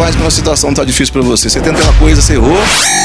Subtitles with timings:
[0.00, 1.50] faz quando a situação tá difícil para você?
[1.50, 2.56] Você tenta uma coisa, você errou,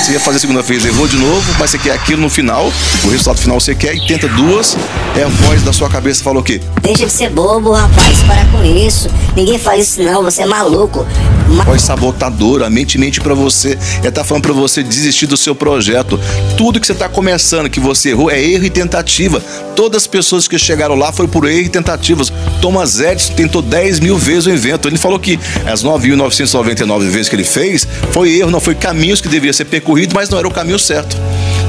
[0.02, 2.71] você ia fazer a segunda vez, errou de novo, mas você quer aquilo no final,
[3.04, 4.78] o resultado final você quer e tenta duas,
[5.18, 6.62] é a voz da sua cabeça falou o quê?
[6.82, 9.10] Deixa de ser bobo, rapaz, para com isso.
[9.36, 11.06] Ninguém faz isso não, você é maluco.
[11.48, 16.20] Voz sabotadora, mente mente para você, é tá falando para você desistir do seu projeto.
[16.58, 19.42] Tudo que você tá começando, que você errou, é erro e tentativa.
[19.76, 22.32] Todas as pessoas que chegaram lá foram por erro e tentativas.
[22.62, 24.88] Thomas Edison tentou 10 mil vezes o invento.
[24.88, 29.28] Ele falou que as 9.999 vezes que ele fez foi erro, não foi caminhos que
[29.28, 31.16] devia ser percorrido, mas não era o caminho certo.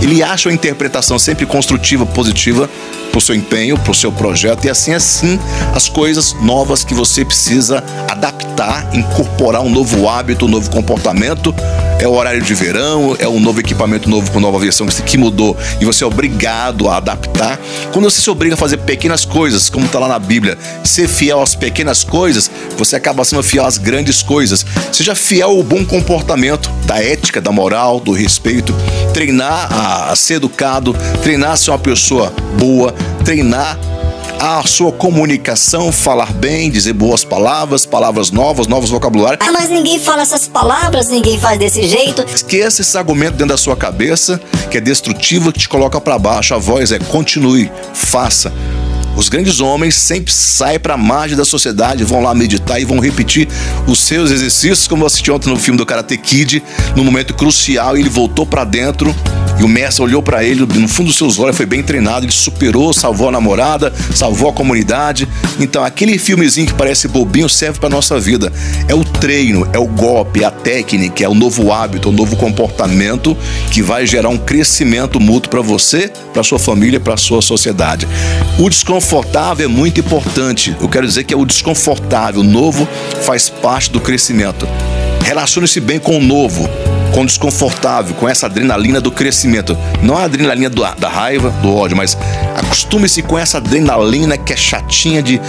[0.00, 2.68] Ele acha a interpretação sempre construtiva, positiva
[3.16, 5.40] para o seu empenho, para o seu projeto e assim assim
[5.74, 11.54] as coisas novas que você precisa adaptar, incorporar um novo hábito, um novo comportamento.
[11.98, 15.56] É o horário de verão, é um novo equipamento novo com nova versão que mudou
[15.80, 17.58] e você é obrigado a adaptar.
[17.90, 21.40] Quando você se obriga a fazer pequenas coisas, como está lá na Bíblia, ser fiel
[21.40, 24.64] às pequenas coisas, você acaba sendo fiel às grandes coisas.
[24.92, 28.74] Seja fiel ao bom comportamento, da ética, da moral, do respeito,
[29.14, 32.94] treinar a, ser educado, treinar a ser uma pessoa boa,
[33.26, 33.76] treinar
[34.38, 39.44] a sua comunicação, falar bem, dizer boas palavras, palavras novas, novos vocabulários.
[39.44, 42.24] Ah, mas ninguém fala essas palavras, ninguém faz desse jeito.
[42.32, 46.54] Esqueça esse argumento dentro da sua cabeça que é destrutivo, que te coloca para baixo.
[46.54, 48.52] A voz é continue, faça.
[49.16, 53.00] Os grandes homens sempre saem para a margem da sociedade, vão lá meditar e vão
[53.00, 53.48] repetir
[53.88, 56.62] os seus exercícios, como eu assisti ontem no filme do Karate Kid,
[56.94, 59.12] no momento crucial, ele voltou para dentro
[59.58, 62.32] e o mestre olhou para ele, no fundo dos seus olhos, foi bem treinado, ele
[62.32, 65.26] superou, salvou a namorada, salvou a comunidade.
[65.58, 68.52] Então, aquele filmezinho que parece bobinho serve para nossa vida.
[68.86, 72.36] É o treino, é o golpe, é a técnica, é o novo hábito, o novo
[72.36, 73.36] comportamento
[73.70, 78.06] que vai gerar um crescimento mútuo para você, para sua família, para sua sociedade.
[78.58, 80.76] O desconfortável é muito importante.
[80.80, 82.86] Eu quero dizer que é o desconfortável, o novo
[83.22, 84.68] faz parte do crescimento.
[85.24, 86.68] Relacione-se bem com o novo
[87.16, 89.74] com desconfortável, com essa adrenalina do crescimento.
[90.02, 92.14] Não a adrenalina do, da raiva, do ódio, mas
[92.54, 95.40] acostume-se com essa adrenalina que é chatinha de.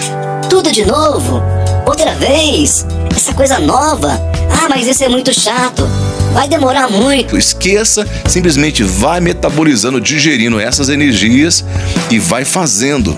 [0.50, 1.44] Tudo de novo?
[1.86, 2.86] Outra vez?
[3.14, 4.14] Essa coisa nova?
[4.50, 5.86] Ah, mas isso é muito chato.
[6.32, 7.38] Vai demorar muito.
[7.38, 11.66] Esqueça, simplesmente vai metabolizando, digerindo essas energias
[12.10, 13.14] e vai fazendo.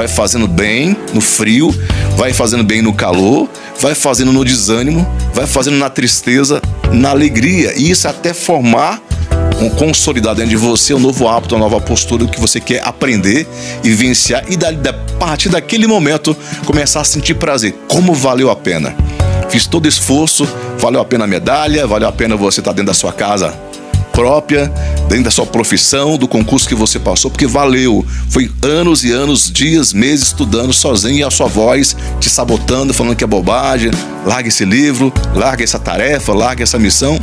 [0.00, 1.78] Vai fazendo bem no frio,
[2.16, 3.46] vai fazendo bem no calor,
[3.78, 7.74] vai fazendo no desânimo, vai fazendo na tristeza, na alegria.
[7.76, 8.98] E isso até formar
[9.60, 13.46] um consolidar dentro de você um novo hábito, uma nova postura que você quer aprender
[13.84, 16.34] e vivenciar e da, da partir daquele momento
[16.64, 17.74] começar a sentir prazer.
[17.86, 18.96] Como valeu a pena?
[19.50, 22.94] Fiz todo esforço, valeu a pena a medalha, valeu a pena você estar dentro da
[22.94, 23.52] sua casa
[24.12, 24.66] própria,
[25.08, 28.04] dentro da sua profissão, do concurso que você passou, porque valeu.
[28.28, 33.16] Foi anos e anos, dias, meses estudando sozinho e a sua voz te sabotando, falando
[33.16, 33.90] que é bobagem.
[34.26, 37.18] Larga esse livro, larga essa tarefa, larga essa missão.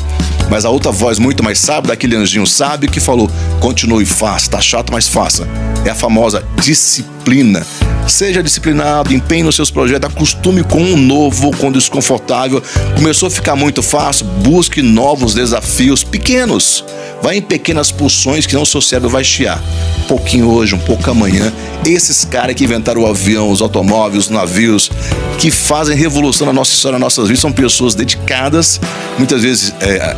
[0.50, 4.62] Mas a outra voz muito mais sábia, daquele anjinho sábio que falou: continue, faça, tá
[4.62, 5.48] chato, mas faça.
[5.86, 7.66] É a famosa disciplina.
[8.07, 12.63] Seja disciplinado, empenhe nos seus projetos, acostume com o novo, com o desconfortável.
[12.95, 16.85] Começou a ficar muito fácil, busque novos desafios pequenos.
[17.22, 19.62] Vai em pequenas pulsões que não seu cérebro vai chiar.
[20.03, 21.51] Um pouquinho hoje, um pouco amanhã.
[21.85, 24.89] Esses caras que inventaram o avião, os automóveis, os navios,
[25.38, 28.79] que fazem revolução na nossa história, nas nossas vidas, são pessoas dedicadas,
[29.18, 30.16] muitas vezes é,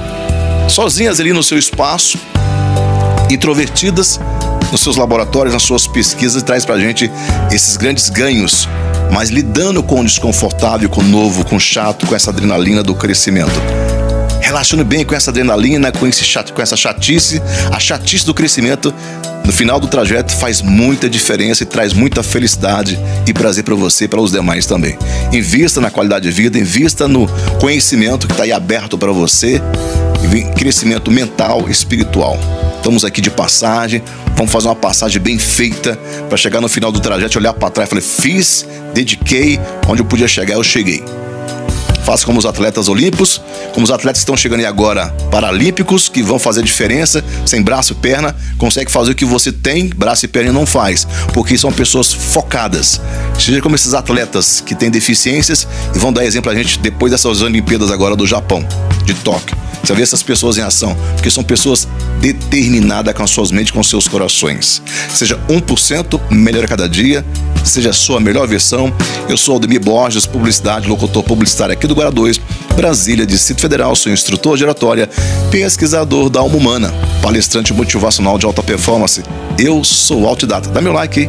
[0.69, 2.19] sozinhas ali no seu espaço,
[3.29, 4.19] introvertidas,
[4.71, 7.09] nos seus laboratórios, nas suas pesquisas e traz pra gente
[7.51, 8.67] esses grandes ganhos,
[9.11, 12.93] mas lidando com o desconfortável, com o novo, com o chato, com essa adrenalina do
[12.95, 13.59] crescimento.
[14.41, 17.41] Relacione bem com essa adrenalina, com, esse chat, com essa chatice,
[17.71, 18.93] a chatice do crescimento.
[19.45, 24.05] No final do trajeto faz muita diferença e traz muita felicidade e prazer para você
[24.05, 24.97] e para os demais também.
[25.31, 27.27] Invista na qualidade de vida, invista no
[27.59, 29.61] conhecimento que está aí aberto para você,
[30.55, 32.37] crescimento mental e espiritual.
[32.79, 34.01] Estamos aqui de passagem,
[34.35, 35.99] vamos fazer uma passagem bem feita
[36.29, 40.05] para chegar no final do trajeto, olhar para trás e falar: fiz, dediquei, onde eu
[40.05, 41.03] podia chegar, eu cheguei.
[42.05, 43.39] Faça como os atletas olímpicos,
[43.73, 47.91] como os atletas que estão chegando aí agora paralímpicos, que vão fazer diferença, sem braço
[47.93, 51.71] e perna, consegue fazer o que você tem, braço e perna não faz, porque são
[51.71, 52.99] pessoas focadas.
[53.37, 57.41] Seja como esses atletas que têm deficiências e vão dar exemplo a gente depois dessas
[57.41, 58.65] Olimpíadas agora do Japão,
[59.05, 59.68] de Tóquio.
[59.89, 61.87] Você vê essas pessoas em ação, porque são pessoas
[62.21, 64.83] determinadas com as suas mentes, com seus corações.
[65.11, 67.25] Seja 1% melhor a cada dia,
[67.63, 68.93] seja a sua melhor versão.
[69.27, 72.39] Eu sou Aldemir Borges, publicidade, locutor publicitário aqui do Guará 2,
[72.75, 75.09] Brasília, Distrito Federal, sou instrutor de oratória,
[75.49, 76.93] pesquisador da alma humana,
[77.23, 79.23] palestrante motivacional de alta performance.
[79.57, 80.69] Eu sou Altidata.
[80.69, 81.27] Dá meu like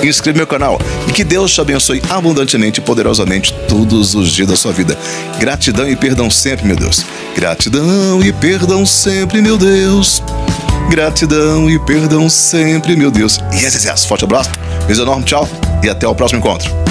[0.00, 4.48] aí, inscreve meu canal e que Deus te abençoe abundantemente e poderosamente todos os dias
[4.48, 4.96] da sua vida.
[5.38, 7.04] Gratidão e perdão sempre, meu Deus.
[7.34, 10.22] Gratidão e perdão sempre, meu Deus.
[10.90, 13.38] Gratidão e perdão sempre, meu Deus.
[13.52, 14.04] E yes, yes, yes.
[14.04, 14.50] Forte abraço,
[14.86, 15.48] beijo enorme, tchau
[15.82, 16.89] e até o próximo encontro.